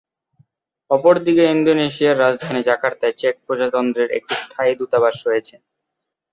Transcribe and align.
অপরদিকে 0.91 1.43
ইন্দোনেশিয়ার 1.51 2.19
রাজধানী 2.19 2.61
জাকার্তায় 2.63 3.15
চেক 3.17 3.35
প্রজাতন্ত্রের 3.45 4.09
একটি 4.17 4.33
স্থায়ী 4.43 4.73
দূতাবাস 4.79 5.15
রয়েছে। 5.27 5.55